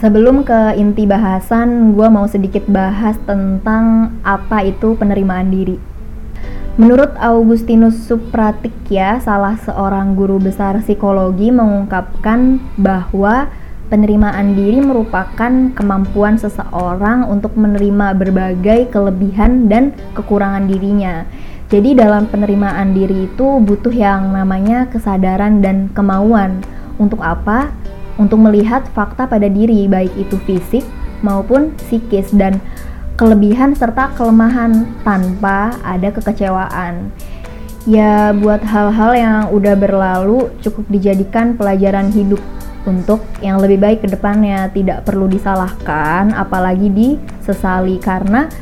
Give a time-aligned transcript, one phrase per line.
[0.00, 5.76] Sebelum ke inti bahasan, gue mau sedikit bahas tentang apa itu penerimaan diri.
[6.80, 13.52] Menurut Augustinus Supratik ya, salah seorang guru besar psikologi mengungkapkan bahwa
[13.92, 21.28] penerimaan diri merupakan kemampuan seseorang untuk menerima berbagai kelebihan dan kekurangan dirinya.
[21.68, 26.64] Jadi dalam penerimaan diri itu butuh yang namanya kesadaran dan kemauan.
[26.96, 27.68] Untuk apa?
[28.20, 30.84] Untuk melihat fakta pada diri, baik itu fisik
[31.24, 32.60] maupun psikis, dan
[33.16, 37.08] kelebihan serta kelemahan tanpa ada kekecewaan.
[37.88, 42.40] Ya, buat hal-hal yang udah berlalu cukup dijadikan pelajaran hidup
[42.84, 44.68] untuk yang lebih baik ke depannya.
[44.68, 48.52] Tidak perlu disalahkan, apalagi disesali, karena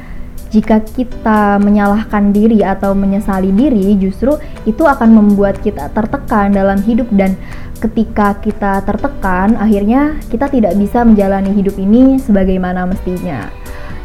[0.49, 7.09] jika kita menyalahkan diri atau menyesali diri, justru itu akan membuat kita tertekan dalam hidup
[7.13, 7.37] dan
[7.79, 13.53] ketika kita tertekan, akhirnya kita tidak bisa menjalani hidup ini sebagaimana mestinya.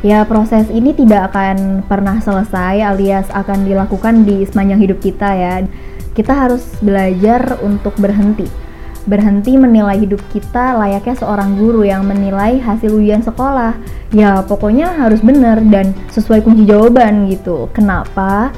[0.04, 5.64] Ya, proses ini tidak akan pernah selesai alias akan dilakukan di sepanjang hidup kita ya.
[6.12, 8.63] Kita harus belajar untuk berhenti
[9.04, 13.76] berhenti menilai hidup kita layaknya seorang guru yang menilai hasil ujian sekolah.
[14.16, 17.68] Ya, pokoknya harus benar dan sesuai kunci jawaban gitu.
[17.76, 18.54] Kenapa?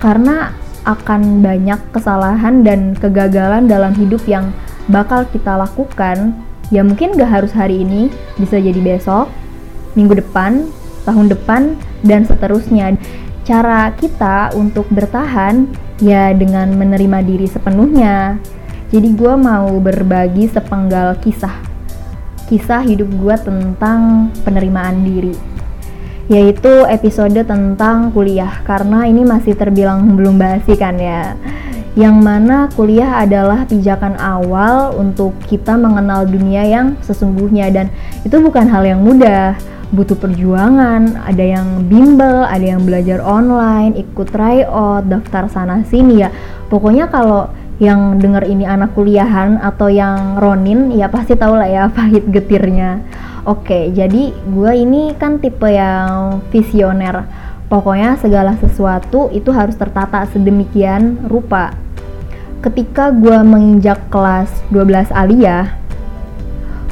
[0.00, 0.56] Karena
[0.88, 4.52] akan banyak kesalahan dan kegagalan dalam hidup yang
[4.88, 6.32] bakal kita lakukan.
[6.70, 9.28] Ya mungkin gak harus hari ini, bisa jadi besok,
[9.98, 10.70] minggu depan,
[11.04, 11.74] tahun depan,
[12.06, 12.94] dan seterusnya.
[13.42, 15.66] Cara kita untuk bertahan
[15.98, 18.38] ya dengan menerima diri sepenuhnya,
[18.90, 21.62] jadi gue mau berbagi sepenggal kisah.
[22.50, 25.30] Kisah hidup gue tentang penerimaan diri.
[26.26, 28.50] Yaitu episode tentang kuliah.
[28.66, 31.38] Karena ini masih terbilang belum basi kan ya.
[31.94, 37.70] Yang mana kuliah adalah pijakan awal untuk kita mengenal dunia yang sesungguhnya.
[37.70, 37.94] Dan
[38.26, 39.54] itu bukan hal yang mudah.
[39.94, 46.34] Butuh perjuangan, ada yang bimbel, ada yang belajar online, ikut tryout, daftar sana sini ya.
[46.70, 51.84] Pokoknya kalau yang denger ini anak kuliahan atau yang Ronin ya pasti tahu lah ya
[51.96, 53.00] pahit getirnya.
[53.48, 57.24] Oke, jadi gue ini kan tipe yang visioner.
[57.72, 61.72] Pokoknya segala sesuatu itu harus tertata sedemikian rupa.
[62.60, 65.72] Ketika gue menginjak kelas 12 aliyah,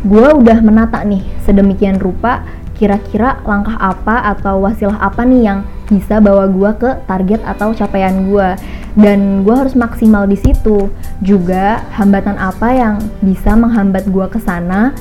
[0.00, 2.46] gue udah menata nih sedemikian rupa
[2.78, 8.28] kira-kira langkah apa atau wasilah apa nih yang bisa bawa gue ke target atau capaian
[8.28, 8.48] gue
[8.96, 10.92] dan gue harus maksimal di situ.
[11.24, 12.94] Juga hambatan apa yang
[13.24, 14.92] bisa menghambat gue ke sana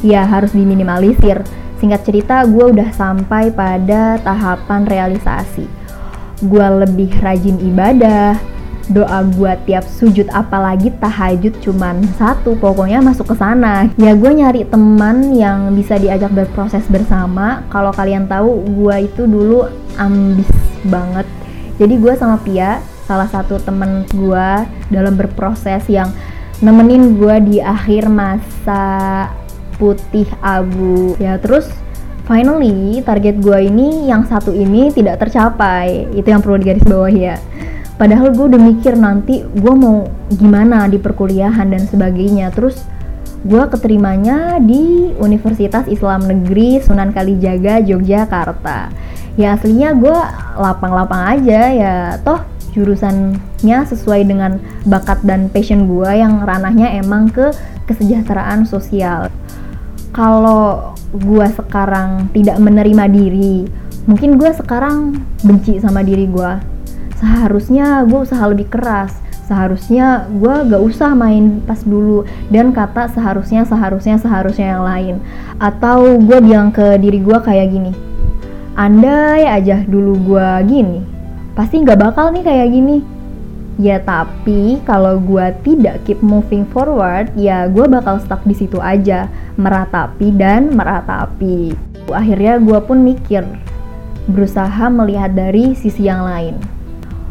[0.00, 1.44] ya harus diminimalisir.
[1.80, 5.64] Singkat cerita gue udah sampai pada tahapan realisasi.
[6.44, 8.36] Gue lebih rajin ibadah
[8.90, 13.86] doa gue tiap sujud apalagi tahajud cuman satu pokoknya masuk ke sana.
[13.94, 17.62] Ya gue nyari teman yang bisa diajak berproses bersama.
[17.70, 20.50] Kalau kalian tahu gue itu dulu ambis
[20.82, 21.26] banget.
[21.78, 24.48] Jadi gue sama Pia salah satu temen gue
[24.90, 26.10] dalam berproses yang
[26.58, 29.30] nemenin gue di akhir masa
[29.78, 31.14] putih abu.
[31.22, 31.70] Ya terus
[32.26, 36.10] finally target gue ini yang satu ini tidak tercapai.
[36.10, 37.38] Itu yang perlu digarisbawahi ya
[38.00, 42.48] padahal gue udah mikir nanti gue mau gimana di perkuliahan dan sebagainya.
[42.48, 42.80] Terus
[43.44, 48.88] gue keterimanya di Universitas Islam Negeri Sunan Kalijaga Yogyakarta.
[49.36, 50.16] Ya aslinya gue
[50.56, 51.96] lapang-lapang aja ya.
[52.24, 52.40] Toh
[52.72, 54.56] jurusannya sesuai dengan
[54.88, 57.52] bakat dan passion gue yang ranahnya emang ke
[57.84, 59.28] kesejahteraan sosial.
[60.16, 63.68] Kalau gue sekarang tidak menerima diri
[64.08, 66.79] mungkin gue sekarang benci sama diri gue
[67.20, 69.14] seharusnya gue usaha lebih keras.
[69.46, 72.24] Seharusnya gue gak usah main pas dulu.
[72.48, 75.16] Dan kata seharusnya seharusnya seharusnya yang lain.
[75.60, 78.10] Atau gue bilang ke diri gue kayak gini
[78.80, 81.04] andai aja dulu gue gini
[81.52, 82.98] pasti gak bakal nih kayak gini.
[83.80, 89.28] Ya tapi kalau gue tidak keep moving forward ya gue bakal stuck di situ aja.
[89.60, 91.72] Meratapi dan meratapi.
[92.08, 93.44] Akhirnya gue pun mikir
[94.28, 96.79] berusaha melihat dari sisi yang lain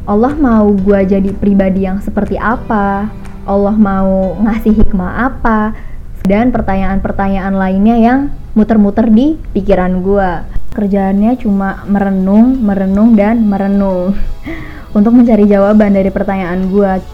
[0.10, 3.14] Allah mau gue jadi pribadi yang seperti apa,
[3.46, 5.78] Allah mau ngasih hikmah apa,
[6.26, 8.20] dan pertanyaan-pertanyaan lainnya yang
[8.58, 10.50] muter-muter di pikiran gue.
[10.74, 14.18] Kerjaannya cuma merenung, merenung, dan merenung
[14.98, 17.06] untuk mencari jawaban dari pertanyaan gue.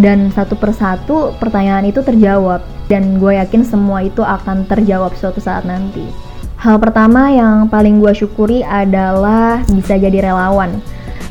[0.00, 5.68] Dan satu persatu pertanyaan itu terjawab, dan gue yakin semua itu akan terjawab suatu saat
[5.68, 6.08] nanti.
[6.56, 10.80] Hal pertama yang paling gue syukuri adalah bisa jadi relawan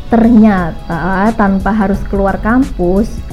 [0.10, 3.30] ternyata tanpa harus keluar kampus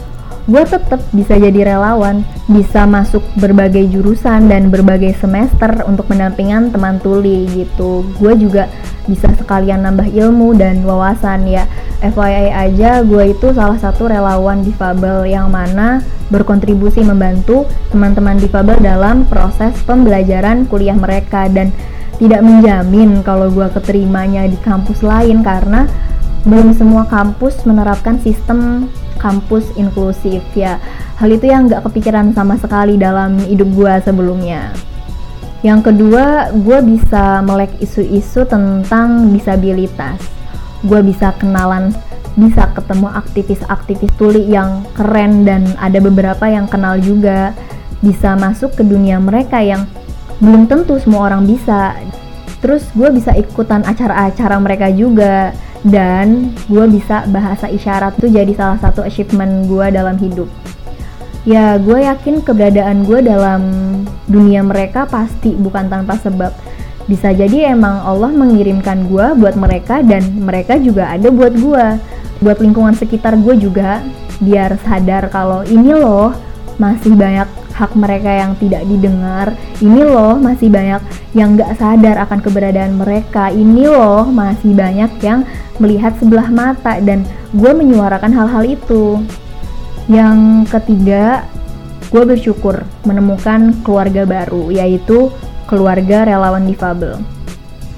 [0.46, 7.02] gue tetap bisa jadi relawan, bisa masuk berbagai jurusan dan berbagai semester untuk pendampingan teman
[7.02, 8.06] tuli gitu.
[8.14, 8.70] Gue juga
[9.10, 11.66] bisa sekalian nambah ilmu dan wawasan ya.
[11.98, 15.98] FYI aja, gue itu salah satu relawan difabel yang mana
[16.30, 21.74] berkontribusi membantu teman-teman difabel dalam proses pembelajaran kuliah mereka dan
[22.22, 25.90] tidak menjamin kalau gue keterimanya di kampus lain karena
[26.46, 28.86] belum semua kampus menerapkan sistem
[29.18, 30.78] kampus inklusif ya.
[31.18, 34.70] Hal itu yang nggak kepikiran sama sekali dalam hidup gue sebelumnya.
[35.66, 40.22] Yang kedua gue bisa melek isu-isu tentang disabilitas.
[40.86, 41.90] Gue bisa kenalan
[42.36, 47.56] bisa ketemu aktivis-aktivis tuli yang keren dan ada beberapa yang kenal juga.
[48.04, 49.88] Bisa masuk ke dunia mereka yang
[50.38, 51.96] belum tentu semua orang bisa.
[52.60, 58.78] Terus gue bisa ikutan acara-acara mereka juga dan gue bisa bahasa isyarat tuh jadi salah
[58.82, 60.50] satu achievement gue dalam hidup.
[61.46, 63.62] Ya gue yakin keberadaan gue dalam
[64.26, 66.50] dunia mereka pasti bukan tanpa sebab.
[67.06, 71.86] Bisa jadi emang Allah mengirimkan gue buat mereka dan mereka juga ada buat gue
[72.42, 74.02] buat lingkungan sekitar gue juga
[74.42, 76.34] biar sadar kalau ini loh
[76.76, 79.52] masih banyak hak mereka yang tidak didengar.
[79.84, 81.04] Ini loh masih banyak
[81.36, 83.52] yang gak sadar akan keberadaan mereka.
[83.52, 85.44] Ini loh masih banyak yang
[85.76, 89.20] melihat sebelah mata dan gue menyuarakan hal-hal itu.
[90.08, 91.44] Yang ketiga
[92.08, 95.28] gue bersyukur menemukan keluarga baru yaitu
[95.66, 97.18] keluarga relawan difabel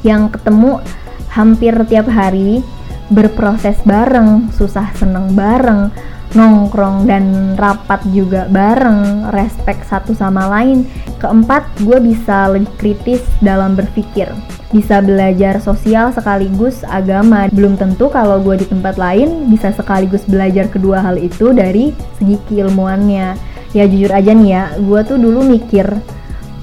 [0.07, 0.81] yang ketemu
[1.29, 2.65] hampir tiap hari
[3.13, 5.93] berproses bareng susah seneng bareng
[6.37, 10.85] nongkrong dan rapat juga bareng, respect satu sama lain.
[11.17, 14.29] Keempat, gue bisa lebih kritis dalam berpikir.
[14.69, 17.49] Bisa belajar sosial sekaligus agama.
[17.49, 22.37] Belum tentu kalau gue di tempat lain bisa sekaligus belajar kedua hal itu dari segi
[22.53, 23.37] keilmuannya.
[23.73, 25.89] Ya jujur aja nih ya, gue tuh dulu mikir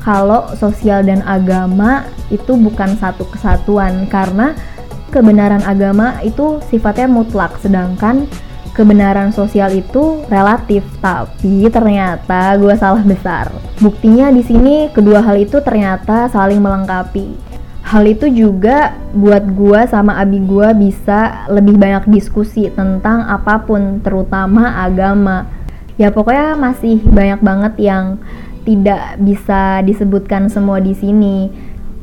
[0.05, 4.53] kalau sosial dan agama itu bukan satu kesatuan karena
[5.09, 8.29] kebenaran agama itu sifatnya mutlak sedangkan
[8.75, 13.47] kebenaran sosial itu relatif, tapi ternyata gue salah besar.
[13.79, 17.31] Buktinya di sini kedua hal itu ternyata saling melengkapi.
[17.87, 24.03] Hal itu juga buat gue sama abi gue bisa lebih banyak diskusi tentang apa pun,
[24.03, 25.47] terutama agama.
[25.95, 28.19] Ya pokoknya masih banyak banget yang
[28.67, 31.47] tidak bisa disebutkan semua di sini.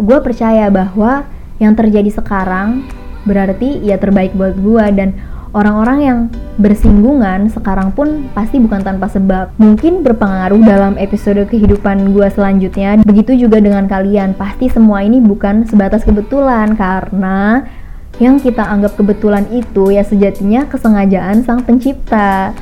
[0.00, 1.28] Gue percaya bahwa
[1.60, 2.88] yang terjadi sekarang
[3.28, 5.14] berarti ya terbaik buat gue dan
[5.52, 6.18] orang-orang yang
[6.60, 9.52] bersinggungan sekarang pun pasti bukan tanpa sebab.
[9.56, 13.00] Mungkin berpengaruh dalam episode kehidupan gue selanjutnya.
[13.04, 14.36] Begitu juga dengan kalian.
[14.36, 17.64] Pasti semua ini bukan sebatas kebetulan karena
[18.20, 22.52] yang kita anggap kebetulan itu ya sejatinya kesengajaan sang pencipta.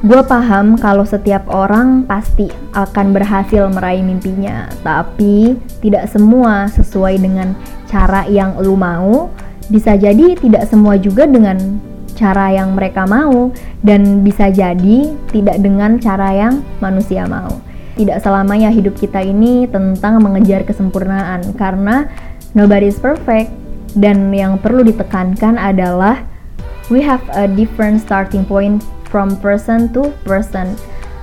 [0.00, 7.52] Gue paham kalau setiap orang pasti akan berhasil meraih mimpinya, tapi tidak semua sesuai dengan
[7.84, 9.28] cara yang lu mau.
[9.68, 11.89] Bisa jadi tidak semua juga dengan
[12.20, 13.48] cara yang mereka mau
[13.80, 17.64] dan bisa jadi tidak dengan cara yang manusia mau.
[17.96, 22.12] Tidak selamanya hidup kita ini tentang mengejar kesempurnaan karena
[22.52, 23.48] nobody is perfect
[23.96, 26.20] dan yang perlu ditekankan adalah
[26.92, 30.76] we have a different starting point from person to person.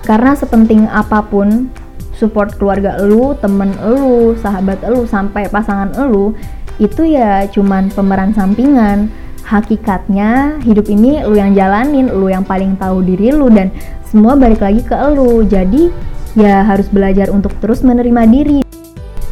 [0.03, 1.69] Karena sepenting apa pun
[2.17, 6.33] support keluarga lu, temen lu, sahabat lu, sampai pasangan lu,
[6.81, 9.09] itu ya cuman pemeran sampingan
[9.47, 13.71] hakikatnya hidup ini lu yang jalanin, lu yang paling tahu diri lu dan
[14.03, 15.47] semua balik lagi ke lu.
[15.47, 15.87] Jadi
[16.35, 18.59] ya harus belajar untuk terus menerima diri.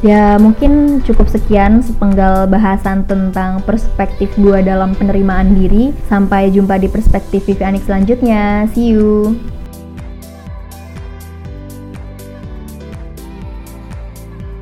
[0.03, 5.91] Ya mungkin cukup sekian sepenggal bahasan tentang perspektif gua dalam penerimaan diri.
[6.07, 8.71] Sampai jumpa di perspektif Vivi Anik selanjutnya.
[8.71, 9.35] See you.